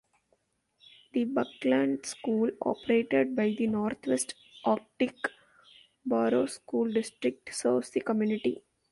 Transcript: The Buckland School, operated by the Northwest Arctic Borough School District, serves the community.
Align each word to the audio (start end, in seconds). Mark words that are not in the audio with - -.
The 1.13 1.25
Buckland 1.25 2.07
School, 2.07 2.49
operated 2.63 3.35
by 3.35 3.53
the 3.55 3.67
Northwest 3.67 4.33
Arctic 4.65 5.13
Borough 6.03 6.47
School 6.47 6.91
District, 6.91 7.47
serves 7.53 7.91
the 7.91 8.01
community. 8.01 8.63